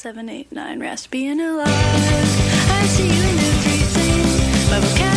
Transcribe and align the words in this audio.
Seven, 0.00 0.30
eight, 0.30 0.50
nine, 0.50 0.80
raspy 0.80 1.26
and 1.26 1.42
alive. 1.42 1.68
I 1.68 2.86
see 2.86 3.04
you 3.04 3.22
in 3.22 3.38
everything. 3.38 4.70
My 4.70 4.80
vocabulary's 4.80 5.09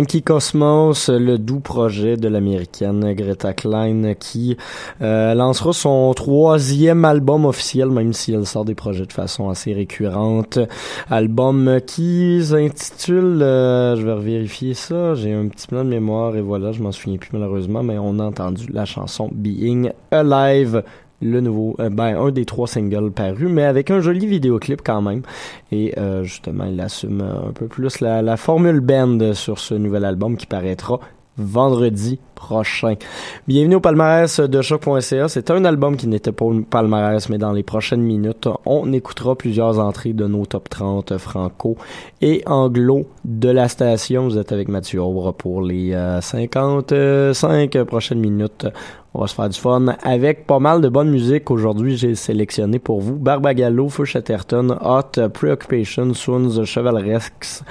Frankie 0.00 0.22
Cosmos, 0.22 1.10
le 1.10 1.36
doux 1.36 1.60
projet 1.60 2.16
de 2.16 2.26
l'américaine 2.26 3.12
Greta 3.12 3.52
Klein 3.52 4.14
qui 4.14 4.56
euh, 5.02 5.34
lancera 5.34 5.74
son 5.74 6.14
troisième 6.14 7.04
album 7.04 7.44
officiel, 7.44 7.90
même 7.90 8.14
si 8.14 8.32
elle 8.32 8.46
sort 8.46 8.64
des 8.64 8.74
projets 8.74 9.04
de 9.04 9.12
façon 9.12 9.50
assez 9.50 9.74
récurrente. 9.74 10.58
Album 11.10 11.80
qui 11.86 12.42
s'intitule, 12.42 13.42
euh, 13.42 13.94
je 13.96 14.06
vais 14.06 14.18
vérifier 14.18 14.72
ça, 14.72 15.14
j'ai 15.16 15.34
un 15.34 15.48
petit 15.48 15.66
plan 15.66 15.84
de 15.84 15.90
mémoire 15.90 16.34
et 16.34 16.40
voilà, 16.40 16.72
je 16.72 16.82
m'en 16.82 16.92
souviens 16.92 17.18
plus 17.18 17.32
malheureusement, 17.34 17.82
mais 17.82 17.98
on 17.98 18.20
a 18.20 18.24
entendu 18.24 18.68
la 18.72 18.86
chanson 18.86 19.28
Being 19.30 19.90
Alive 20.12 20.82
le 21.20 21.40
nouveau, 21.40 21.76
euh, 21.80 21.90
ben 21.90 22.16
un 22.16 22.30
des 22.30 22.44
trois 22.44 22.66
singles 22.66 23.10
parus, 23.10 23.48
mais 23.48 23.64
avec 23.64 23.90
un 23.90 24.00
joli 24.00 24.26
vidéoclip 24.26 24.80
quand 24.84 25.02
même. 25.02 25.22
Et 25.72 25.94
euh, 25.98 26.24
justement, 26.24 26.64
il 26.64 26.80
assume 26.80 27.20
un 27.20 27.52
peu 27.52 27.66
plus 27.66 28.00
la, 28.00 28.22
la 28.22 28.36
formule 28.36 28.80
band 28.80 29.34
sur 29.34 29.58
ce 29.58 29.74
nouvel 29.74 30.04
album 30.04 30.36
qui 30.36 30.46
paraîtra 30.46 31.00
vendredi 31.40 32.18
prochain. 32.34 32.94
Bienvenue 33.46 33.76
au 33.76 33.80
palmarès 33.80 34.40
de 34.40 34.62
choc.ca. 34.62 35.28
C'est 35.28 35.50
un 35.50 35.64
album 35.64 35.96
qui 35.96 36.06
n'était 36.06 36.32
pas 36.32 36.44
au 36.44 36.60
palmarès, 36.60 37.28
mais 37.28 37.38
dans 37.38 37.52
les 37.52 37.62
prochaines 37.62 38.02
minutes, 38.02 38.48
on 38.66 38.92
écoutera 38.92 39.36
plusieurs 39.36 39.78
entrées 39.78 40.12
de 40.12 40.26
nos 40.26 40.46
top 40.46 40.68
30 40.68 41.18
franco 41.18 41.76
et 42.20 42.42
anglo 42.46 43.06
de 43.24 43.48
la 43.48 43.68
station. 43.68 44.24
Vous 44.24 44.38
êtes 44.38 44.52
avec 44.52 44.68
Mathieu 44.68 45.00
Aubre 45.02 45.32
pour 45.32 45.62
les 45.62 45.92
euh, 45.94 46.20
55 46.20 47.84
prochaines 47.84 48.20
minutes. 48.20 48.66
On 49.12 49.22
va 49.22 49.26
se 49.26 49.34
faire 49.34 49.48
du 49.48 49.58
fun 49.58 49.86
avec 50.04 50.46
pas 50.46 50.60
mal 50.60 50.80
de 50.80 50.88
bonne 50.88 51.10
musique. 51.10 51.50
Aujourd'hui, 51.50 51.96
j'ai 51.96 52.14
sélectionné 52.14 52.78
pour 52.78 53.00
vous 53.00 53.16
Barbagallo, 53.16 53.88
Feu 53.88 54.04
Chatterton, 54.04 54.78
Hot, 54.80 55.28
Preoccupation, 55.34 56.14
Swans, 56.14 56.64
Chevaleresques, 56.64 57.64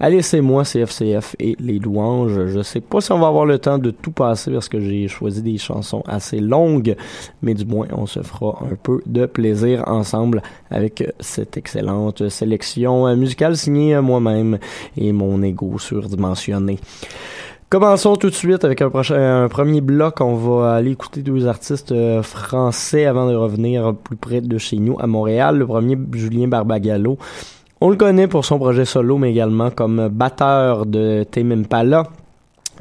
Alice 0.00 0.34
et 0.34 0.42
moi, 0.42 0.64
CFCF 0.64 1.34
et 1.38 1.56
Les 1.58 1.78
Louanges. 1.78 2.46
Je 2.48 2.60
sais 2.60 2.82
pas 2.82 3.00
si 3.00 3.10
on 3.10 3.18
va 3.18 3.28
avoir 3.28 3.46
le 3.46 3.58
temps 3.58 3.78
de 3.78 3.90
tout 3.90 4.10
passer 4.10 4.50
parce 4.50 4.68
que 4.68 4.80
j'ai 4.80 5.08
choisi 5.08 5.40
des 5.40 5.56
chansons 5.56 6.02
assez 6.06 6.40
longues, 6.40 6.94
mais 7.40 7.54
du 7.54 7.64
moins, 7.64 7.86
on 7.92 8.04
se 8.04 8.20
fera 8.20 8.58
un 8.70 8.74
peu 8.74 9.00
de 9.06 9.24
plaisir 9.24 9.84
ensemble 9.86 10.42
avec 10.70 11.10
cette 11.20 11.56
excellente 11.56 12.28
sélection 12.28 13.16
musicale 13.16 13.56
signée 13.56 13.98
moi-même 14.02 14.58
et 14.98 15.10
mon 15.12 15.42
ego 15.42 15.78
surdimensionné. 15.78 16.78
Commençons 17.72 18.16
tout 18.16 18.28
de 18.28 18.34
suite 18.34 18.66
avec 18.66 18.82
un, 18.82 18.90
prochain, 18.90 19.44
un 19.44 19.48
premier 19.48 19.80
bloc. 19.80 20.20
On 20.20 20.34
va 20.34 20.74
aller 20.74 20.90
écouter 20.90 21.22
deux 21.22 21.46
artistes 21.46 21.90
euh, 21.90 22.22
français 22.22 23.06
avant 23.06 23.26
de 23.26 23.34
revenir 23.34 23.94
plus 23.94 24.16
près 24.16 24.42
de 24.42 24.58
chez 24.58 24.76
nous 24.76 24.98
à 25.00 25.06
Montréal. 25.06 25.56
Le 25.56 25.66
premier, 25.66 25.96
Julien 26.12 26.48
Barbagallo. 26.48 27.16
On 27.80 27.88
le 27.88 27.96
connaît 27.96 28.28
pour 28.28 28.44
son 28.44 28.58
projet 28.58 28.84
solo, 28.84 29.16
mais 29.16 29.30
également 29.30 29.70
comme 29.70 30.08
batteur 30.08 30.84
de 30.84 31.24
Tame 31.24 31.52
Impala. 31.52 32.04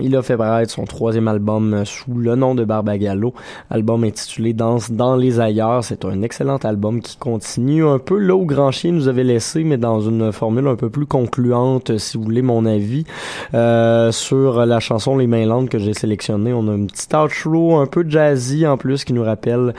Il 0.02 0.16
a 0.16 0.22
fait 0.22 0.36
paraître 0.36 0.72
son 0.72 0.86
troisième 0.86 1.28
album 1.28 1.84
sous 1.86 2.14
le 2.14 2.36
nom 2.36 2.56
de 2.56 2.66
Barbagallo, 2.66 3.34
album 3.70 4.04
intitulé 4.04 4.54
Danse 4.54 4.92
dans 4.92 5.16
les 5.16 5.40
ailleurs. 5.40 5.84
C'est 5.84 6.06
un 6.06 6.24
excellent 6.24 6.58
album 6.58 7.02
qui 7.02 7.18
continue 7.18 7.86
un 7.86 8.00
peu 8.00 8.18
là 8.18 8.36
où 8.36 8.46
Grand 8.46 8.72
Chien 8.72 8.92
nous 8.92 9.08
avait 9.08 9.24
laissé, 9.24 9.64
mais 9.64 9.78
dans 9.78 10.02
une 10.02 10.32
formule 10.32 10.68
un 10.68 10.76
peu 10.76 10.90
plus 10.90 11.06
concluante, 11.06 11.98
si 12.00 12.18
vous 12.18 12.24
voulez 12.24 12.42
mon 12.42 12.66
avis, 12.66 13.06
euh, 13.54 14.12
sur 14.12 14.66
la 14.66 14.80
chanson 14.80 15.18
Les 15.18 15.28
Mains 15.28 15.46
Lentes 15.46 15.70
que 15.70 15.78
j'ai 15.78 15.94
sélectionnée. 15.94 16.54
On 16.54 16.68
a 16.68 16.72
un 16.72 16.86
petit 16.86 17.16
outro 17.16 17.78
un 17.78 17.86
peu 17.86 18.04
jazzy 18.08 18.66
en 18.66 18.78
plus 18.78 19.04
qui 19.04 19.14
nous 19.14 19.24
rappelle, 19.24 19.74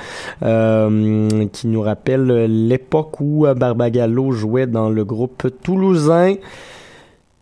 euh, 0.45 1.47
qui 1.53 1.67
nous 1.67 1.83
rappelle 1.83 2.27
l'époque 2.69 3.21
où 3.21 3.47
Barbagallo 3.57 4.31
jouait 4.31 4.67
dans 4.67 4.89
le 4.89 5.05
groupe 5.05 5.49
toulousain 5.63 6.35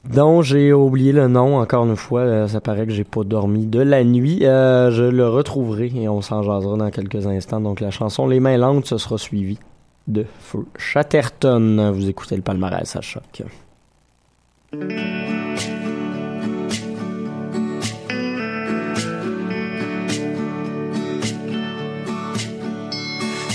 dont 0.05 0.43
j'ai 0.43 0.73
oublié 0.73 1.13
le 1.13 1.29
nom 1.29 1.59
encore 1.59 1.85
une 1.85 1.97
fois. 1.97 2.21
Euh, 2.21 2.49
ça 2.49 2.61
paraît 2.61 2.87
que 2.87 2.93
j'ai 2.93 3.05
pas 3.05 3.25
dormi 3.25 3.67
de 3.67 3.81
la 3.81 4.05
nuit. 4.05 4.45
Euh, 4.45 4.91
je 4.91 5.05
le 5.05 5.29
retrouverai 5.29 5.93
et 5.95 6.09
on 6.09 6.23
s'en 6.23 6.43
jasera 6.43 6.77
dans 6.77 6.91
quelques 6.91 7.27
instants. 7.27 7.61
Donc 7.61 7.81
la 7.81 7.91
chanson 7.91 8.27
Les 8.27 8.41
Mains 8.41 8.57
Lentes, 8.57 8.87
ce 8.87 8.99
sera 8.99 9.19
suivi 9.19 9.59
de 10.09 10.25
Feu 10.41 10.67
Chatterton. 10.79 11.93
Vous 11.93 12.09
écoutez 12.09 12.37
le 12.37 12.43
palmarès 12.43 12.97
à 12.97 13.01
choc. 13.01 13.43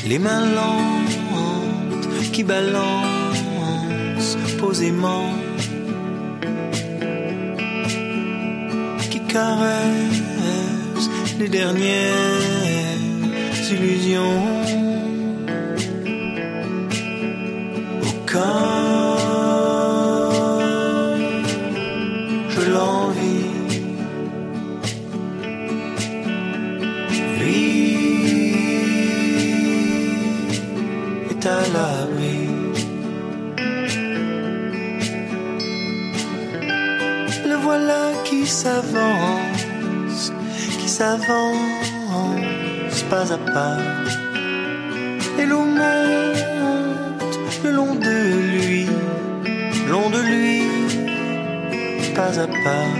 Les 0.07 0.19
mains 0.19 0.53
lentes 0.53 2.31
qui 2.31 2.43
balancent 2.43 2.85
posément, 4.59 5.31
qui 9.35 9.41
caressent 9.41 11.09
les 11.39 11.49
dernières 11.49 12.55
illusions. 13.69 14.43
Au 18.01 18.11
corps, 18.31 19.17
je 22.49 22.61
l'envie. 22.71 23.51
Lui 27.39 27.61
est 31.31 31.45
à 31.45 31.47
l'abri. 31.73 32.04
Voilà 37.65 38.03
qui 38.23 38.45
s'avance, 38.45 40.31
qui 40.79 40.87
s'avance 40.87 41.85
pas 43.09 43.27
à 43.33 43.37
pas. 43.37 43.77
Et 45.39 45.45
l'eau 45.45 45.65
le 47.63 47.71
long 47.71 47.95
de 47.95 48.17
lui, 48.51 48.85
long 49.91 50.09
de 50.15 50.21
lui, 50.31 50.61
pas 52.13 52.33
à 52.45 52.47
pas. 52.65 52.91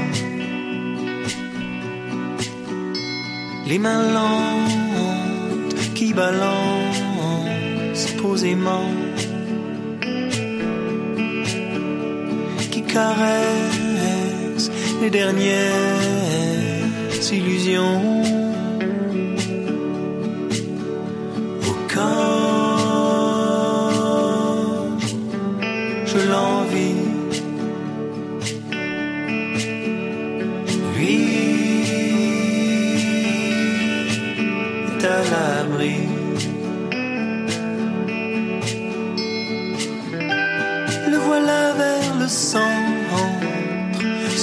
Les 3.70 3.80
mains 3.86 4.06
lentes 4.18 5.76
qui 5.98 6.14
balancent 6.14 7.06
posément, 8.22 8.90
qui 12.72 12.82
caressent 12.82 13.85
les 15.06 15.12
dernières 15.12 16.82
illusions. 17.32 18.26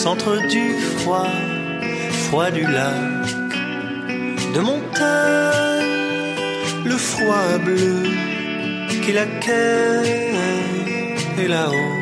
Centre 0.03 0.37
du 0.49 0.75
froid, 0.97 1.31
froid 2.25 2.51
du 2.51 2.63
lac, 2.63 3.25
de 4.55 4.61
montagne, 4.61 5.87
le 6.85 6.97
froid 6.97 7.59
bleu 7.65 8.03
qui 9.03 9.13
l'accueille, 9.13 10.35
et 11.39 11.47
là-haut, 11.47 11.99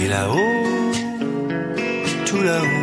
et 0.00 0.06
là-haut, 0.06 0.92
tout 2.24 2.42
là-haut. 2.50 2.77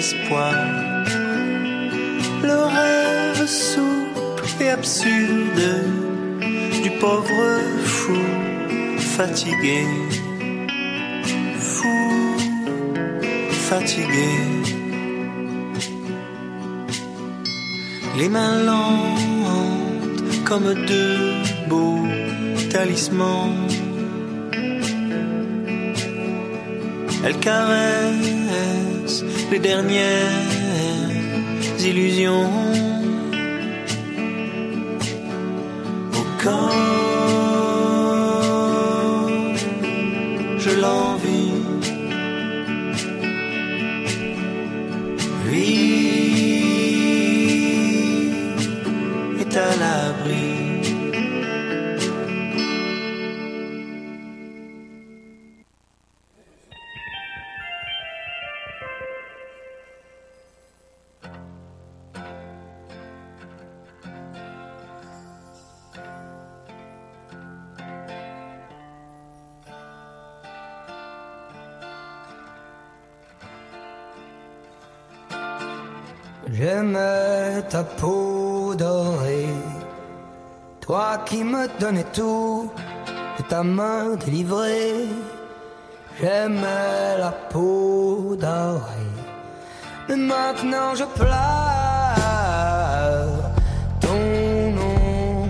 L'unique 0.00 0.04
espoir. 0.04 0.54
Le 2.42 2.58
rêve 2.76 3.46
souple 3.46 4.44
et 4.60 4.70
absurde 4.70 5.62
du 6.82 6.90
pauvre 7.02 7.42
fou 7.84 8.22
fatigué. 9.16 9.84
Fou 11.58 12.36
fatigué. 13.68 14.32
Les 18.18 18.28
mains 18.28 18.58
lentes 18.64 20.44
comme 20.44 20.74
deux 20.86 21.42
beaux 21.68 22.06
talismans. 22.70 23.68
Elle 27.22 27.38
caresse 27.38 28.39
les 29.50 29.58
dernières 29.58 30.50
illusions. 31.80 32.89
Donnais 81.80 82.06
tout 82.12 82.70
de 83.38 83.42
ta 83.44 83.62
main 83.62 84.14
délivrée. 84.22 85.06
J'aimais 86.20 87.16
la 87.18 87.32
peau 87.50 88.36
dorée, 88.38 89.14
mais 90.06 90.16
maintenant 90.16 90.94
je 91.00 91.04
pleure 91.18 91.30
ton 94.04 94.22
nom. 94.78 95.46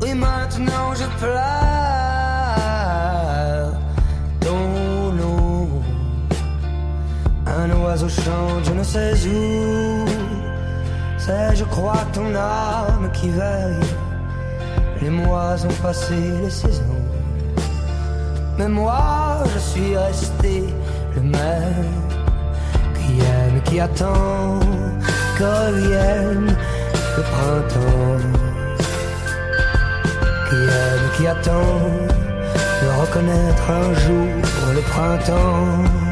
Oui, 0.00 0.14
maintenant 0.14 0.94
je 1.00 1.06
pleure 1.20 1.42
ton 4.40 4.62
nom. 5.20 5.68
Un 7.46 7.68
oiseau 7.82 8.08
chante, 8.08 8.64
je 8.64 8.72
ne 8.72 8.82
sais 8.82 9.12
où. 9.28 10.06
C'est, 11.18 11.54
je 11.56 11.64
crois, 11.64 12.04
ton 12.14 12.34
âme 12.34 13.10
qui 13.12 13.28
veille. 13.28 14.01
Les 15.02 15.10
mois 15.10 15.56
ont 15.64 15.82
passé, 15.82 16.14
les 16.44 16.50
saisons. 16.50 17.02
Mais 18.56 18.68
moi, 18.68 19.42
je 19.52 19.58
suis 19.58 19.96
resté 19.96 20.62
le 21.16 21.22
même. 21.22 21.92
Qui 22.94 23.18
aime, 23.18 23.60
qui 23.64 23.80
attend 23.80 24.60
que 25.36 25.42
revienne 25.42 26.56
le 27.16 27.22
printemps. 27.32 28.22
Qui 30.48 30.60
aime, 30.84 31.06
qui 31.16 31.26
attend 31.26 31.80
de 32.80 32.88
reconnaître 33.00 33.70
un 33.70 33.94
jour 34.04 34.28
le 34.72 34.80
printemps. 34.82 36.11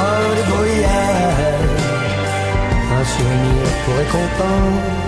Brin 0.00 0.34
de 0.38 0.42
bruyère, 0.50 1.36
un 2.98 3.04
souvenir 3.04 3.64
pour 3.84 3.94
récompense. 4.02 5.00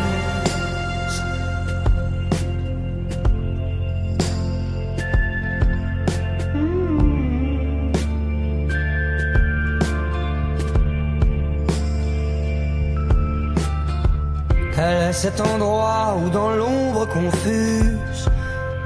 Quel 14.74 14.96
est 15.08 15.12
cet 15.12 15.40
endroit 15.40 16.16
où 16.22 16.28
dans 16.28 16.50
l'ombre 16.50 17.06
confuse 17.06 18.28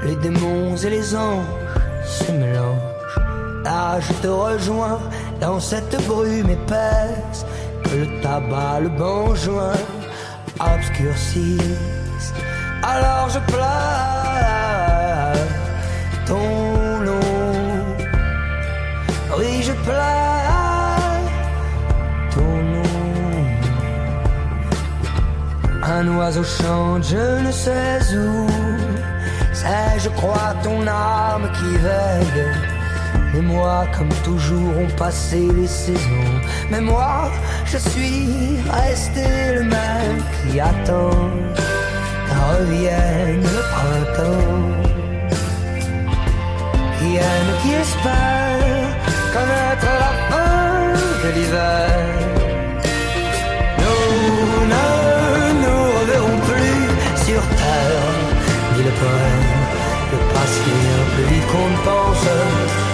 les 0.03 0.15
démons 0.15 0.77
et 0.77 0.89
les 0.89 1.15
anges 1.15 1.45
se 2.05 2.31
mélangent 2.31 2.95
Là 3.65 3.99
je 3.99 4.13
te 4.21 4.27
rejoins 4.27 4.99
dans 5.39 5.59
cette 5.59 5.95
brume 6.07 6.49
épaisse 6.49 7.45
que 7.83 7.95
le 7.95 8.21
tabac, 8.21 8.79
le 8.81 8.89
banjoin 8.89 9.73
obscurcissent. 10.59 12.33
Alors 12.83 13.29
je 13.29 13.39
pleure 13.51 13.67
ton 16.25 16.99
nom. 17.07 17.19
Oui, 19.37 19.61
je 19.61 19.73
pleure 19.73 21.21
ton 22.33 22.53
nom. 22.73 22.83
Un 25.83 26.07
oiseau 26.17 26.43
chante, 26.43 27.03
je 27.03 27.41
ne 27.45 27.51
sais 27.51 27.99
où. 28.15 28.47
C'est, 29.53 29.99
je 29.99 30.09
crois, 30.09 30.53
ton 30.63 30.85
âme 30.87 31.49
qui 31.57 31.77
veille. 31.77 32.76
Les 33.37 33.43
mois, 33.43 33.85
comme 33.95 34.09
toujours, 34.23 34.75
ont 34.79 34.95
passé 34.97 35.47
les 35.55 35.67
saisons. 35.67 36.33
Mais 36.71 36.81
moi, 36.81 37.29
je 37.65 37.77
suis 37.77 38.57
resté 38.67 39.53
le 39.53 39.63
même 39.63 40.19
qui 40.41 40.59
attend 40.59 41.11
qu'un 42.25 42.45
revienne 42.57 43.43
le 43.43 43.63
printemps. 43.75 44.57
Qui 46.97 47.09
aime, 47.17 47.51
qui 47.61 47.73
espère 47.73 48.87
connaître 49.35 49.89
la 50.03 50.13
fin 50.29 50.93
de 51.23 51.29
l'hiver. 51.35 51.89
Nous 53.83 54.65
ne 54.73 54.87
nous 55.63 55.83
reverrons 55.99 56.39
plus 56.49 56.85
sur 57.23 57.41
terre, 57.61 58.15
dit 58.73 58.83
le 58.89 58.93
poème. 59.01 59.47
Le 60.11 60.19
passé 60.33 60.71
vient 60.81 61.05
plus 61.13 61.35
vite 61.35 61.47
qu'on 61.51 61.69
ne 61.69 61.77
pense. 61.85 62.86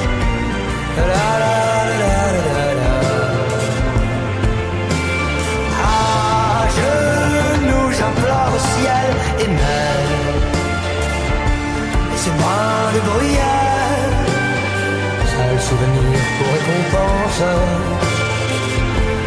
Souvenir 15.64 16.20
pour 16.38 16.50
récompense. 16.56 17.42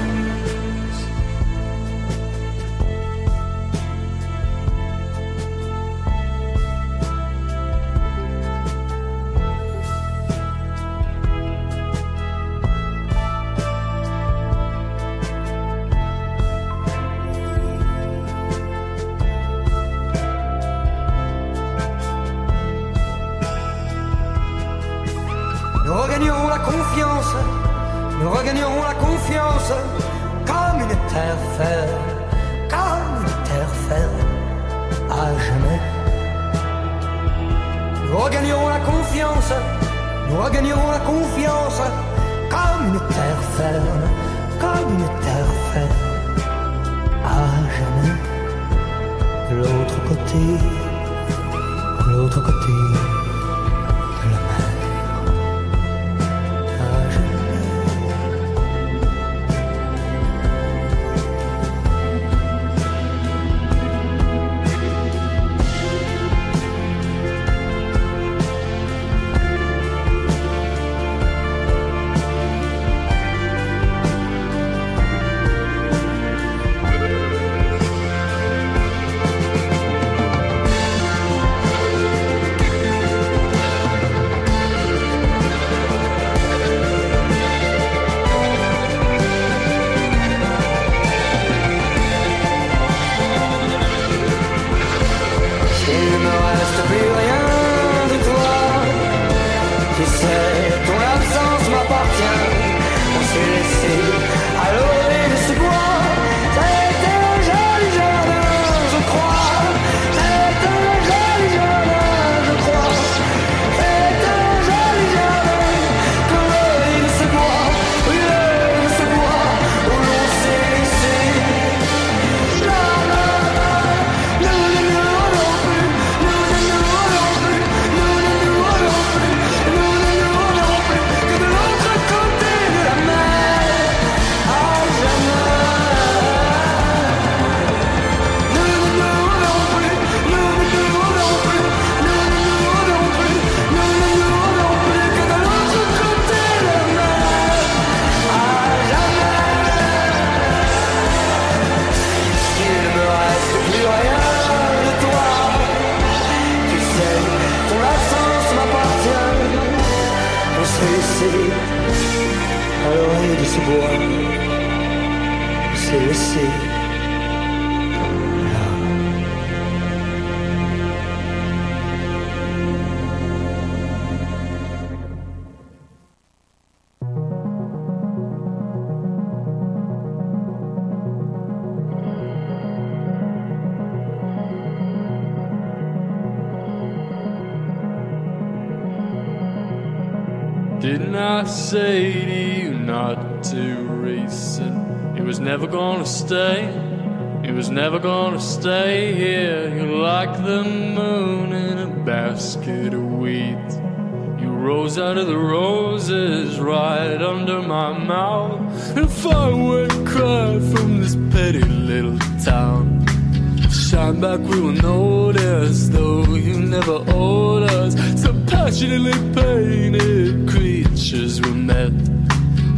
Originally 218.76 219.14
painted 219.34 220.50
creatures 220.50 221.40
were 221.40 221.54
met 221.54 221.94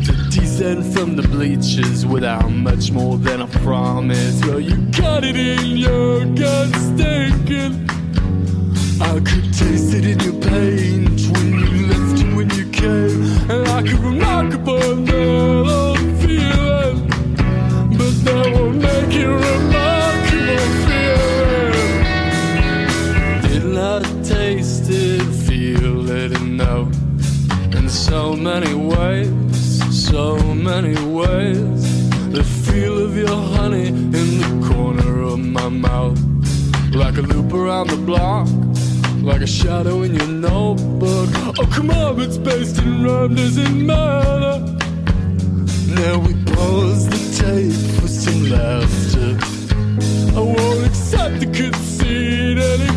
to 0.06 0.14
descend 0.30 0.86
from 0.94 1.16
the 1.16 1.24
bleachers 1.24 2.06
without 2.06 2.52
much 2.52 2.92
more 2.92 3.18
than 3.18 3.42
a 3.42 3.48
promise. 3.48 4.40
Well, 4.46 4.60
you 4.60 4.76
got 4.92 5.24
it 5.24 5.36
in 5.36 5.76
your 5.76 6.24
gut 6.36 6.70
stinking. 6.76 7.90
I 9.02 9.20
could 9.22 9.52
taste 9.52 9.96
it 9.96 10.06
in 10.06 10.20
your 10.20 10.40
paint 10.40 11.20
when 11.32 11.60
you 11.62 11.88
left 11.88 12.22
and 12.22 12.38
when 12.38 12.52
you 12.52 12.70
came, 12.70 13.24
and 13.50 13.68
I 13.68 13.82
could 13.82 13.98
remark 13.98 14.54
upon 14.54 15.04
that 15.06 15.66
old 15.66 15.98
feeling, 16.22 17.08
but 17.98 18.14
that 18.24 18.54
won't 18.54 18.76
make 18.84 19.16
it 19.16 19.26
remember. 19.26 19.77
so 27.98 28.36
many 28.36 28.76
ways, 28.76 29.32
so 30.08 30.38
many 30.54 30.96
ways. 31.06 32.10
The 32.30 32.44
feel 32.44 33.04
of 33.04 33.18
your 33.18 33.42
honey 33.56 33.88
in 33.88 34.12
the 34.14 34.70
corner 34.72 35.24
of 35.24 35.40
my 35.40 35.68
mouth. 35.68 36.20
Like 36.94 37.18
a 37.18 37.22
loop 37.22 37.54
around 37.54 37.90
the 37.90 37.98
block, 37.98 38.48
like 39.24 39.42
a 39.42 39.48
shadow 39.48 40.04
in 40.04 40.14
your 40.14 40.28
notebook. 40.28 41.30
Oh, 41.60 41.68
come 41.74 41.90
on, 41.90 42.22
it's 42.22 42.38
based 42.38 42.78
in 42.78 43.04
rhyme, 43.04 43.34
doesn't 43.34 43.86
matter. 43.86 44.60
Now 46.00 46.20
we 46.20 46.34
pause 46.54 47.08
the 47.10 47.22
tape 47.42 48.00
for 48.00 48.08
some 48.08 48.44
laughter. 48.56 49.38
I 50.38 50.40
won't 50.40 50.86
accept 50.86 51.40
the 51.40 51.48
conceit 51.48 52.58
anymore. 52.60 52.97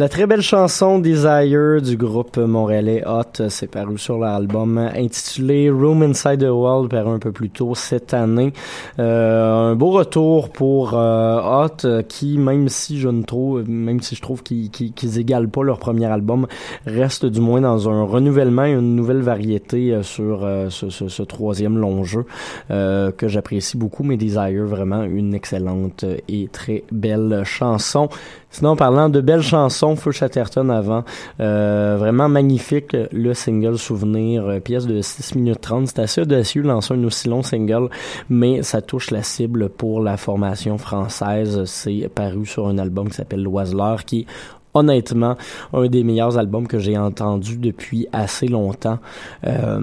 La 0.00 0.08
très 0.08 0.26
belle 0.26 0.40
chanson 0.40 0.98
Desire 0.98 1.82
du 1.82 1.98
groupe 1.98 2.38
montréalais 2.38 3.02
Hot, 3.06 3.50
c'est 3.50 3.70
paru 3.70 3.98
sur 3.98 4.18
l'album 4.18 4.78
intitulé 4.78 5.68
Room 5.68 6.02
Inside 6.02 6.40
the 6.40 6.48
World, 6.48 6.90
paru 6.90 7.10
un 7.10 7.18
peu 7.18 7.32
plus 7.32 7.50
tôt 7.50 7.74
cette 7.74 8.14
année. 8.14 8.54
Euh, 8.98 9.72
un 9.72 9.74
beau 9.74 9.90
retour 9.90 10.48
pour 10.48 10.94
euh, 10.94 11.42
Hot, 11.42 12.02
qui 12.08 12.38
même 12.38 12.70
si 12.70 12.98
je 12.98 13.10
ne 13.10 13.22
trouve, 13.24 13.68
même 13.68 14.00
si 14.00 14.14
je 14.14 14.22
trouve 14.22 14.42
qu'ils 14.42 15.18
égalent 15.18 15.50
pas 15.50 15.64
leur 15.64 15.78
premier 15.78 16.06
album, 16.06 16.46
reste 16.86 17.26
du 17.26 17.42
moins 17.42 17.60
dans 17.60 17.90
un 17.90 18.02
renouvellement, 18.04 18.64
une 18.64 18.96
nouvelle 18.96 19.20
variété 19.20 19.92
euh, 19.92 20.02
sur 20.02 20.48
ce, 20.70 20.88
ce, 20.88 21.22
troisième 21.24 21.76
long 21.76 22.04
jeu 22.04 22.24
que 22.70 23.28
j'apprécie 23.28 23.76
beaucoup. 23.76 24.02
Mais 24.02 24.16
Desire, 24.16 24.64
vraiment 24.64 25.02
une 25.02 25.34
excellente 25.34 26.06
et 26.26 26.48
très 26.50 26.84
belle 26.90 27.42
chanson. 27.44 28.08
Sinon, 28.52 28.74
parlant 28.74 29.08
de 29.08 29.20
belles 29.20 29.42
chansons, 29.42 29.94
Feu 29.94 30.10
Chatterton 30.10 30.70
avant, 30.70 31.04
euh, 31.38 31.96
vraiment 31.96 32.28
magnifique, 32.28 32.96
le 33.12 33.32
single 33.32 33.78
Souvenir, 33.78 34.44
euh, 34.44 34.58
pièce 34.58 34.86
de 34.86 35.00
6 35.00 35.36
minutes 35.36 35.60
30. 35.60 35.86
C'est 35.86 36.00
assez 36.00 36.20
audacieux 36.22 36.62
de 36.62 36.68
lancer 36.68 36.94
un 36.94 37.04
aussi 37.04 37.28
long 37.28 37.42
single, 37.42 37.88
mais 38.28 38.64
ça 38.64 38.82
touche 38.82 39.12
la 39.12 39.22
cible 39.22 39.68
pour 39.68 40.00
la 40.02 40.16
formation 40.16 40.78
française. 40.78 41.64
C'est 41.64 42.10
paru 42.12 42.44
sur 42.44 42.66
un 42.66 42.78
album 42.78 43.08
qui 43.08 43.14
s'appelle 43.14 43.42
L'Oiseleur, 43.42 44.04
qui 44.04 44.26
honnêtement 44.74 45.36
un 45.72 45.86
des 45.86 46.04
meilleurs 46.04 46.38
albums 46.38 46.66
que 46.66 46.78
j'ai 46.78 46.96
entendu 46.96 47.56
depuis 47.56 48.06
assez 48.12 48.48
longtemps 48.48 48.98
euh, 49.46 49.78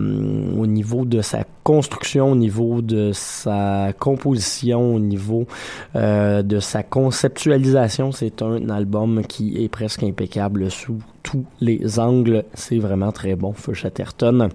au 0.58 0.66
niveau 0.66 1.06
de 1.06 1.22
sa 1.22 1.44
construction, 1.64 2.32
au 2.32 2.36
niveau 2.36 2.82
de 2.82 3.12
sa 3.14 3.92
composition, 4.00 4.96
au 4.96 5.00
niveau 5.00 5.46
euh, 5.96 6.42
de 6.42 6.60
sa 6.60 6.84
conceptualisation. 6.84 8.12
C'est 8.12 8.42
un 8.42 8.70
album 8.70 9.24
qui 9.28 9.64
est 9.64 9.70
presque 9.70 10.04
impeccable 10.04 10.72
sous 10.72 11.00
tous 11.24 11.46
les 11.60 12.00
angles. 12.00 12.46
C'est 12.54 12.80
vraiment 12.80 13.12
très 13.12 13.36
bon, 13.36 13.54
Feu 13.54 13.74
Chatterton. 13.74 14.50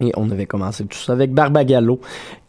Et 0.00 0.12
on 0.16 0.30
avait 0.30 0.46
commencé 0.46 0.84
tout 0.84 0.98
ça 0.98 1.12
avec 1.12 1.32
Barbagallo 1.32 2.00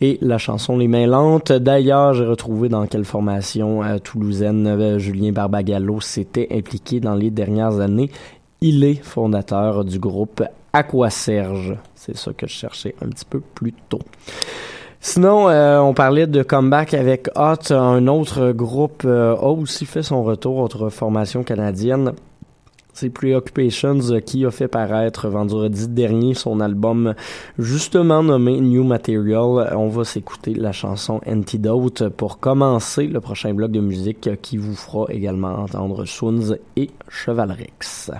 et 0.02 0.20
la 0.22 0.38
chanson 0.38 0.78
Les 0.78 0.88
Mains 0.88 1.08
Lentes. 1.08 1.52
D'ailleurs, 1.52 2.14
j'ai 2.14 2.26
retrouvé 2.26 2.70
dans 2.70 2.86
quelle 2.86 3.06
formation 3.06 3.84
euh, 3.84 3.98
toulousaine 3.98 4.68
euh, 4.68 5.00
Julien 5.00 5.32
Barbagallo 5.32 6.00
s'était 6.00 6.48
impliqué 6.52 7.00
dans 7.00 7.16
les 7.16 7.32
dernières 7.32 7.80
années. 7.80 8.12
Il 8.62 8.84
est 8.84 9.04
fondateur 9.04 9.84
du 9.84 9.98
groupe 9.98 10.44
Aquaserge. 10.74 11.76
C'est 11.96 12.16
ça 12.16 12.34
que 12.34 12.46
je 12.46 12.54
cherchais 12.54 12.94
un 13.02 13.10
petit 13.10 13.26
peu 13.26 13.40
plus 13.40 13.74
tôt. 13.90 14.02
Sinon, 15.02 15.50
euh, 15.50 15.80
on 15.80 15.94
parlait 15.94 16.28
de 16.28 16.44
comeback 16.44 16.94
avec 16.94 17.30
Hot. 17.36 17.74
Un 17.74 18.06
autre 18.08 18.52
groupe 18.52 19.06
a 19.06 19.42
aussi 19.42 19.86
fait 19.86 20.04
son 20.04 20.24
retour, 20.24 20.58
autre 20.58 20.90
formation 20.90 21.44
canadienne. 21.44 22.14
Preoccupations 23.08 24.12
euh, 24.12 24.20
qui 24.20 24.46
a 24.46 24.52
fait 24.52 24.68
paraître 24.68 25.30
vendredi 25.30 25.88
dernier 25.88 26.34
son 26.34 26.60
album 26.60 27.16
justement 27.58 28.22
nommé 28.22 28.60
New 28.60 28.84
Material. 28.84 29.74
On 29.78 29.88
va 29.88 30.04
s'écouter 30.04 30.54
la 30.54 30.74
chanson 30.74 31.22
Antidote 31.26 32.10
pour 32.10 32.40
commencer 32.40 33.08
le 33.08 33.22
prochain 33.22 33.54
bloc 33.54 33.72
de 33.72 33.80
musique 33.80 34.30
qui 34.42 34.58
vous 34.58 34.76
fera 34.76 35.06
également 35.10 35.56
entendre 35.60 36.04
Swans 36.06 36.58
et 36.76 36.90
Chevalrix. 37.08 38.12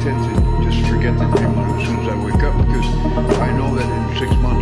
tend 0.00 0.24
to 0.24 0.64
just 0.64 0.80
forget 0.88 1.18
the 1.18 1.26
dream 1.36 1.58
as 1.58 1.86
soon 1.86 1.98
as 2.00 2.08
I 2.08 2.24
wake 2.24 2.42
up 2.42 2.56
because 2.56 3.38
I 3.38 3.52
know 3.52 3.74
that 3.76 3.84
in 3.84 4.18
six 4.18 4.34
months. 4.40 4.59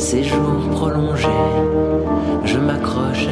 Ces 0.00 0.24
jours 0.24 0.66
prolongés, 0.70 1.28
je 2.46 2.56
m'accroche 2.56 3.28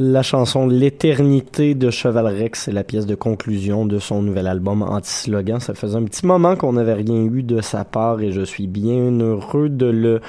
La 0.00 0.22
chanson 0.22 0.68
L'éternité 0.68 1.74
de 1.74 1.90
Cheval 1.90 2.26
Rex, 2.26 2.62
c'est 2.62 2.72
la 2.72 2.84
pièce 2.84 3.04
de 3.04 3.16
conclusion 3.16 3.84
de 3.84 3.98
son 3.98 4.22
nouvel 4.22 4.46
album 4.46 4.84
Anti-Slogan. 4.84 5.58
Ça 5.58 5.74
faisait 5.74 5.96
un 5.96 6.04
petit 6.04 6.24
moment 6.24 6.54
qu'on 6.54 6.74
n'avait 6.74 6.94
rien 6.94 7.24
eu 7.24 7.42
de 7.42 7.60
sa 7.60 7.84
part 7.84 8.20
et 8.20 8.30
je 8.30 8.42
suis 8.42 8.68
bien 8.68 9.10
heureux 9.18 9.68
de 9.68 9.86
le 9.86 10.20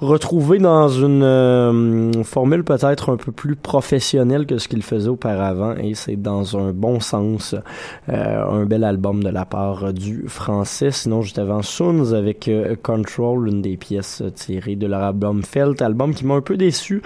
retrouver 0.00 0.56
dans 0.56 0.88
une 0.88 1.22
euh, 1.22 2.22
formule 2.24 2.64
peut-être 2.64 3.12
un 3.12 3.18
peu 3.18 3.30
plus 3.30 3.54
professionnelle 3.54 4.46
que 4.46 4.56
ce 4.56 4.66
qu'il 4.66 4.82
faisait 4.82 5.10
auparavant 5.10 5.74
et 5.76 5.92
c'est 5.92 6.16
dans 6.16 6.56
un 6.56 6.72
bon 6.72 6.98
sens 6.98 7.54
euh, 8.08 8.44
un 8.46 8.64
bel 8.64 8.82
album 8.82 9.22
de 9.22 9.28
la 9.28 9.44
part 9.44 9.92
du 9.92 10.24
français. 10.26 10.90
Sinon, 10.90 11.20
juste 11.20 11.38
avant 11.38 11.60
Soons 11.60 12.14
avec 12.14 12.48
euh, 12.48 12.76
Control, 12.82 13.48
une 13.48 13.60
des 13.60 13.76
pièces 13.76 14.22
tirées 14.34 14.76
de 14.76 14.86
leur 14.86 15.02
album 15.02 15.42
Felt, 15.42 15.82
album 15.82 16.14
qui 16.14 16.24
m'a 16.24 16.32
un 16.32 16.40
peu 16.40 16.56
déçu, 16.56 17.02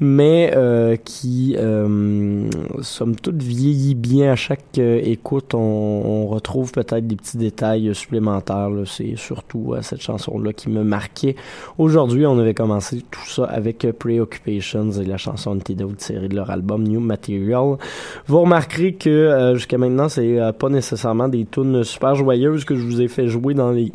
mais 0.00 0.54
euh, 0.56 0.96
qui 0.96 1.54
euh, 1.66 2.50
somme 2.82 3.16
toute 3.16 3.42
vieillit 3.42 3.94
bien 3.94 4.32
à 4.32 4.36
chaque 4.36 4.78
euh, 4.78 5.00
écoute. 5.02 5.54
On, 5.54 6.26
retrouve 6.26 6.72
peut-être 6.72 7.06
des 7.06 7.16
petits 7.16 7.36
détails 7.36 7.94
supplémentaires. 7.94 8.70
C'est 8.86 9.16
surtout 9.16 9.74
euh, 9.74 9.82
cette 9.82 10.00
chanson-là 10.00 10.52
qui 10.52 10.68
me 10.68 10.82
marquait. 10.82 11.36
Aujourd'hui, 11.78 12.26
on 12.26 12.38
avait 12.38 12.54
commencé 12.54 13.04
tout 13.10 13.26
ça 13.26 13.44
avec 13.44 13.84
euh, 13.84 13.92
Preoccupations 13.92 14.90
et 14.92 15.04
la 15.04 15.16
chanson 15.16 15.50
Antidote 15.50 15.96
tirée 15.96 16.28
de 16.28 16.36
leur 16.36 16.50
album 16.50 16.82
New 16.84 17.00
Material. 17.00 17.76
Vous 18.26 18.40
remarquerez 18.40 18.94
que 18.94 19.52
jusqu'à 19.54 19.78
maintenant, 19.78 20.08
c'est 20.08 20.38
pas 20.58 20.68
nécessairement 20.68 21.28
des 21.28 21.44
tunes 21.44 21.84
super 21.84 22.14
joyeuses 22.14 22.64
que 22.64 22.76
je 22.76 22.82
vous 22.82 23.00
ai 23.00 23.08
fait 23.08 23.28
jouer 23.28 23.54
dans 23.54 23.70
les 23.70 23.92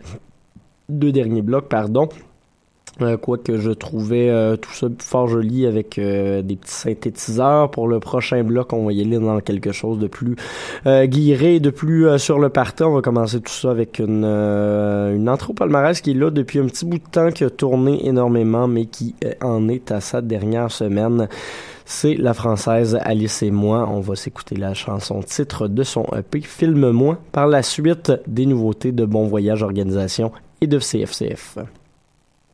deux 0.89 1.11
derniers 1.11 1.41
blocs, 1.41 1.67
pardon. 1.69 2.09
Euh, 2.99 3.17
Quoique 3.17 3.57
je 3.57 3.71
trouvais 3.71 4.29
euh, 4.29 4.57
tout 4.57 4.73
ça 4.73 4.87
fort 4.99 5.27
joli 5.27 5.65
avec 5.65 5.97
euh, 5.97 6.41
des 6.41 6.55
petits 6.55 6.73
synthétiseurs. 6.73 7.71
Pour 7.71 7.87
le 7.87 7.99
prochain 7.99 8.43
bloc, 8.43 8.73
on 8.73 8.85
va 8.85 8.91
y 8.91 9.01
aller 9.01 9.17
dans 9.17 9.39
quelque 9.39 9.71
chose 9.71 9.97
de 9.97 10.07
plus 10.07 10.35
euh, 10.85 11.05
guiré, 11.05 11.59
de 11.59 11.69
plus 11.69 12.07
euh, 12.07 12.17
sur 12.17 12.37
le 12.37 12.49
partant. 12.49 12.91
On 12.91 12.95
va 12.95 13.01
commencer 13.01 13.39
tout 13.39 13.51
ça 13.51 13.71
avec 13.71 13.99
une, 13.99 14.23
euh, 14.25 15.15
une 15.15 15.29
intro 15.29 15.53
palmarès 15.53 15.99
qui 16.01 16.11
est 16.11 16.15
là 16.15 16.29
depuis 16.29 16.59
un 16.59 16.65
petit 16.65 16.85
bout 16.85 16.97
de 16.97 17.09
temps, 17.09 17.31
qui 17.31 17.43
a 17.43 17.49
tourné 17.49 18.05
énormément, 18.05 18.67
mais 18.67 18.85
qui 18.85 19.15
en 19.41 19.69
est 19.69 19.91
à 19.91 20.01
sa 20.01 20.21
dernière 20.21 20.69
semaine. 20.69 21.29
C'est 21.85 22.15
la 22.15 22.33
française 22.33 22.97
Alice 23.01 23.41
et 23.41 23.51
moi. 23.51 23.89
On 23.91 23.99
va 24.01 24.15
s'écouter 24.15 24.55
la 24.55 24.73
chanson 24.73 25.21
titre 25.21 25.67
de 25.67 25.83
son 25.83 26.05
EP 26.15 26.41
Filme-moi. 26.41 27.17
Par 27.31 27.47
la 27.47 27.63
suite, 27.63 28.11
des 28.27 28.45
nouveautés 28.45 28.91
de 28.91 29.05
Bon 29.05 29.27
Voyage 29.27 29.63
Organisation 29.63 30.31
et 30.61 30.67
de 30.67 30.77
CFCF. 30.77 31.57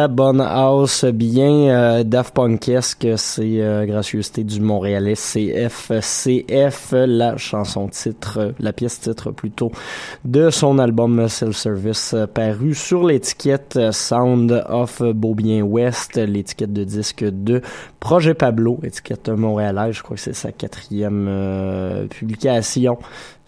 la 0.00 0.08
bonne 0.08 0.40
house 0.40 1.04
bien 1.04 1.68
euh, 1.68 2.04
Daft 2.04 2.32
Punkesque, 2.32 3.06
c'est 3.16 3.60
euh, 3.60 3.84
gracieuseté 3.84 4.44
du 4.44 4.58
Montréalais 4.58 5.12
CFCF, 5.12 6.94
la 7.06 7.36
chanson 7.36 7.86
titre, 7.88 8.54
la 8.58 8.72
pièce 8.72 8.98
titre 8.98 9.30
plutôt 9.30 9.70
de 10.24 10.48
son 10.48 10.78
album 10.78 11.28
Self 11.28 11.54
Service 11.54 12.14
euh, 12.14 12.26
paru 12.26 12.72
sur 12.72 13.04
l'étiquette 13.06 13.76
euh, 13.76 13.92
Sound 13.92 14.64
of 14.70 15.02
Beaubien 15.02 15.64
West, 15.64 16.16
l'étiquette 16.16 16.72
de 16.72 16.84
disque 16.84 17.22
de 17.22 17.60
Projet 17.98 18.32
Pablo, 18.32 18.80
étiquette 18.82 19.28
montréalaise, 19.28 19.96
je 19.96 20.02
crois 20.02 20.16
que 20.16 20.22
c'est 20.22 20.32
sa 20.32 20.50
quatrième 20.50 21.26
euh, 21.28 22.06
publication 22.06 22.96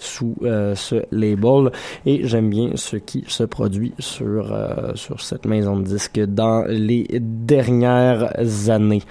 sous 0.02 0.34
euh, 0.42 0.74
ce 0.74 1.04
label 1.12 1.70
et 2.04 2.26
j'aime 2.26 2.50
bien 2.50 2.70
ce 2.74 2.96
qui 2.96 3.24
se 3.28 3.44
produit 3.44 3.94
sur 3.98 4.52
euh, 4.52 4.92
sur 4.94 5.20
cette 5.20 5.46
maison 5.46 5.76
de 5.76 5.84
disques 5.84 6.20
dans 6.20 6.64
les 6.68 7.06
dernières 7.20 8.32
années. 8.68 9.02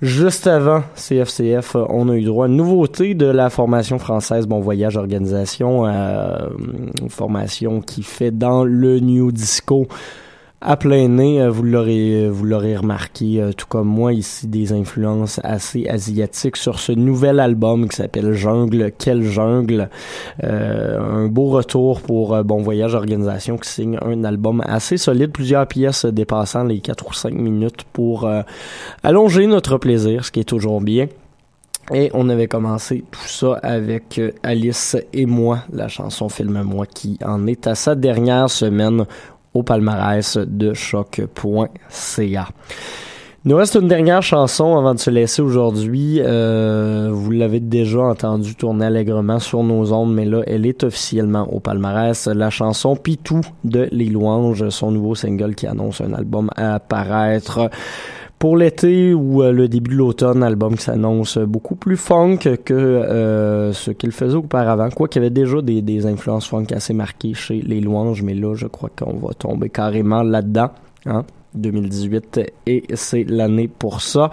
Juste 0.00 0.48
avant 0.48 0.82
CFCF, 0.96 1.76
on 1.76 2.08
a 2.08 2.16
eu 2.16 2.24
droit 2.24 2.46
à 2.46 2.48
une 2.48 2.56
nouveauté 2.56 3.14
de 3.14 3.26
la 3.26 3.50
formation 3.50 4.00
française 4.00 4.48
Bon 4.48 4.58
Voyage 4.58 4.96
Organisation, 4.96 5.86
euh, 5.86 6.48
une 7.00 7.08
formation 7.08 7.80
qui 7.80 8.02
fait 8.02 8.32
dans 8.32 8.64
le 8.64 8.98
New 8.98 9.30
Disco 9.30 9.86
à 10.64 10.76
plein 10.76 11.08
nez, 11.08 11.40
euh, 11.40 11.50
vous 11.50 11.62
l'aurez 11.62 12.28
vous 12.28 12.44
l'aurez 12.44 12.76
remarqué, 12.76 13.40
euh, 13.40 13.52
tout 13.52 13.66
comme 13.66 13.88
moi 13.88 14.12
ici, 14.12 14.46
des 14.46 14.72
influences 14.72 15.40
assez 15.42 15.88
asiatiques 15.88 16.56
sur 16.56 16.78
ce 16.78 16.92
nouvel 16.92 17.40
album 17.40 17.88
qui 17.88 17.96
s'appelle 17.96 18.32
Jungle, 18.32 18.92
quelle 18.96 19.22
jungle, 19.22 19.88
Euh, 20.44 20.98
un 21.00 21.28
beau 21.28 21.50
retour 21.50 22.00
pour 22.00 22.34
euh, 22.34 22.42
Bon 22.42 22.62
Voyage 22.62 22.94
Organisation 22.94 23.56
qui 23.58 23.68
signe 23.68 23.98
un 24.02 24.24
album 24.24 24.62
assez 24.66 24.96
solide, 24.96 25.30
plusieurs 25.32 25.66
pièces 25.66 26.04
dépassant 26.04 26.64
les 26.64 26.80
4 26.80 27.08
ou 27.08 27.12
5 27.12 27.34
minutes 27.34 27.84
pour 27.92 28.26
euh, 28.26 28.42
allonger 29.02 29.46
notre 29.46 29.78
plaisir, 29.78 30.24
ce 30.24 30.30
qui 30.30 30.40
est 30.40 30.44
toujours 30.44 30.80
bien. 30.80 31.06
Et 31.92 32.10
on 32.14 32.28
avait 32.28 32.46
commencé 32.46 33.04
tout 33.10 33.26
ça 33.26 33.58
avec 33.62 34.18
euh, 34.18 34.30
Alice 34.42 34.96
et 35.12 35.26
moi, 35.26 35.60
la 35.72 35.88
chanson 35.88 36.28
Filme-moi 36.28 36.86
qui 36.86 37.18
en 37.24 37.46
est 37.46 37.66
à 37.66 37.74
sa 37.74 37.94
dernière 37.94 38.48
semaine 38.48 39.04
au 39.54 39.62
palmarès 39.62 40.38
de 40.38 40.72
choc.ca. 40.74 42.48
Il 43.44 43.48
nous 43.48 43.56
reste 43.56 43.74
une 43.74 43.88
dernière 43.88 44.22
chanson 44.22 44.78
avant 44.78 44.94
de 44.94 45.00
se 45.00 45.10
laisser 45.10 45.42
aujourd'hui. 45.42 46.20
Euh, 46.20 47.10
vous 47.12 47.32
l'avez 47.32 47.58
déjà 47.58 48.02
entendu 48.02 48.54
tourner 48.54 48.86
allègrement 48.86 49.40
sur 49.40 49.64
nos 49.64 49.92
ondes, 49.92 50.14
mais 50.14 50.24
là, 50.24 50.42
elle 50.46 50.64
est 50.64 50.84
officiellement 50.84 51.52
au 51.52 51.58
palmarès. 51.58 52.28
La 52.28 52.50
chanson 52.50 52.94
Pitou 52.94 53.40
de 53.64 53.88
Les 53.90 54.06
Louanges, 54.06 54.68
son 54.68 54.92
nouveau 54.92 55.16
single 55.16 55.56
qui 55.56 55.66
annonce 55.66 56.00
un 56.00 56.12
album 56.12 56.50
à 56.54 56.76
apparaître 56.76 57.68
pour 58.42 58.56
l'été 58.56 59.14
ou 59.14 59.40
euh, 59.40 59.52
le 59.52 59.68
début 59.68 59.92
de 59.92 59.98
l'automne, 59.98 60.42
album 60.42 60.74
qui 60.74 60.82
s'annonce 60.82 61.38
beaucoup 61.38 61.76
plus 61.76 61.96
funk 61.96 62.38
que 62.64 62.74
euh, 62.74 63.72
ce 63.72 63.92
qu'il 63.92 64.10
faisait 64.10 64.34
auparavant. 64.34 64.90
Quoi 64.90 65.06
qu'il 65.06 65.22
y 65.22 65.24
avait 65.24 65.30
déjà 65.30 65.62
des, 65.62 66.06
influences 66.06 66.48
funk 66.48 66.66
assez 66.74 66.92
marquées 66.92 67.34
chez 67.34 67.62
Les 67.62 67.80
Louanges, 67.80 68.20
mais 68.24 68.34
là, 68.34 68.56
je 68.56 68.66
crois 68.66 68.90
qu'on 68.98 69.12
va 69.12 69.32
tomber 69.34 69.68
carrément 69.68 70.24
là-dedans. 70.24 70.70
Hein? 71.06 71.22
2018 71.54 72.40
et 72.66 72.84
c'est 72.94 73.24
l'année 73.24 73.68
pour 73.68 74.00
ça. 74.00 74.30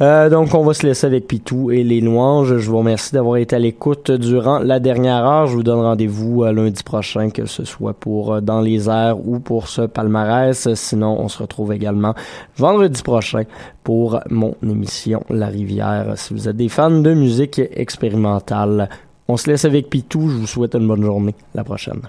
Euh, 0.00 0.28
donc 0.28 0.54
on 0.54 0.64
va 0.64 0.74
se 0.74 0.86
laisser 0.86 1.06
avec 1.06 1.26
Pitou 1.26 1.70
et 1.70 1.82
les 1.82 2.00
louanges. 2.00 2.58
Je 2.58 2.70
vous 2.70 2.78
remercie 2.78 3.12
d'avoir 3.12 3.36
été 3.36 3.56
à 3.56 3.58
l'écoute 3.58 4.10
durant 4.10 4.58
la 4.58 4.80
dernière 4.80 5.24
heure. 5.24 5.46
Je 5.46 5.54
vous 5.54 5.62
donne 5.62 5.80
rendez-vous 5.80 6.44
euh, 6.44 6.52
lundi 6.52 6.82
prochain, 6.82 7.30
que 7.30 7.46
ce 7.46 7.64
soit 7.64 7.94
pour 7.94 8.34
euh, 8.34 8.40
Dans 8.40 8.60
les 8.60 8.88
airs 8.88 9.26
ou 9.26 9.38
pour 9.38 9.68
ce 9.68 9.82
palmarès. 9.82 10.72
Sinon, 10.74 11.16
on 11.20 11.28
se 11.28 11.38
retrouve 11.38 11.72
également 11.72 12.14
vendredi 12.56 13.02
prochain 13.02 13.44
pour 13.82 14.20
mon 14.30 14.54
émission 14.62 15.22
La 15.30 15.46
Rivière. 15.46 16.12
Si 16.16 16.34
vous 16.34 16.48
êtes 16.48 16.56
des 16.56 16.68
fans 16.68 16.90
de 16.90 17.14
musique 17.14 17.60
expérimentale, 17.74 18.88
on 19.28 19.36
se 19.36 19.50
laisse 19.50 19.64
avec 19.64 19.88
Pitou. 19.88 20.28
Je 20.28 20.36
vous 20.36 20.46
souhaite 20.46 20.74
une 20.74 20.86
bonne 20.86 21.02
journée. 21.04 21.34
La 21.54 21.64
prochaine. 21.64 22.00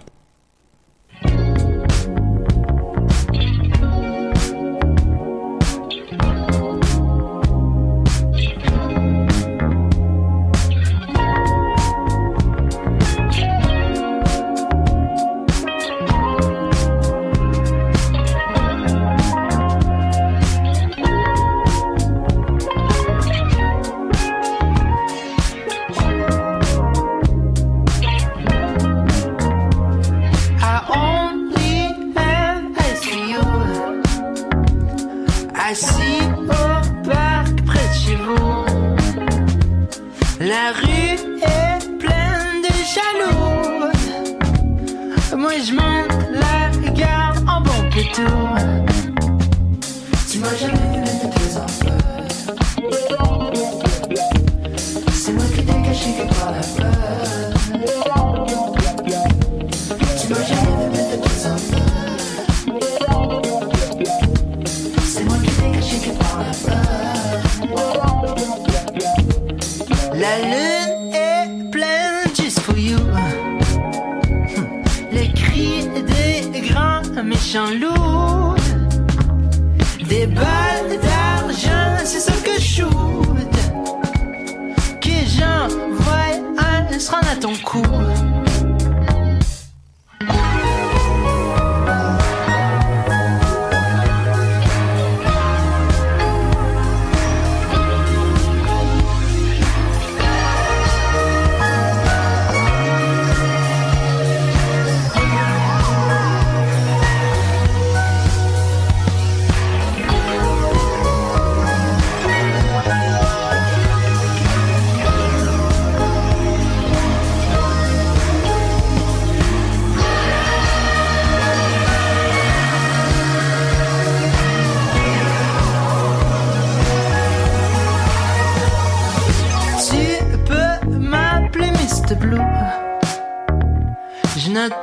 Je 134.43 134.49
note 134.49 134.73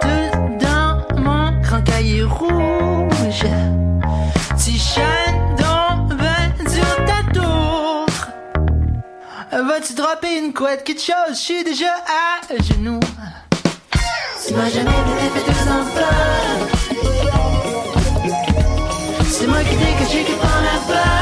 dans 0.60 1.20
mon 1.20 1.60
grand 1.62 1.82
cahier 1.82 2.22
rouge. 2.22 3.44
Tu 4.56 4.70
shines 4.70 5.56
donc 5.56 6.16
ben 6.16 6.52
sur 6.70 6.94
ta 7.06 7.24
tour. 7.34 8.06
Vas-tu 9.50 9.94
dropper 9.94 10.38
une 10.38 10.54
couette, 10.54 10.84
quelque 10.84 11.00
chose? 11.00 11.30
Je 11.30 11.34
suis 11.34 11.64
déjà 11.64 11.92
à 12.06 12.40
genoux. 12.62 13.00
Tu 14.46 14.54
m'as 14.54 14.70
jamais 14.70 14.90
vu 14.90 15.28
fait 15.34 15.44
deux 15.50 15.64
enfants. 15.72 16.28
C'est 19.28 19.48
moi 19.48 19.58
qui 19.64 19.76
t'ai 19.76 19.92
caché 19.98 20.22
que 20.22 20.40
par 20.40 20.62
la 20.62 20.78
peur. 20.86 21.17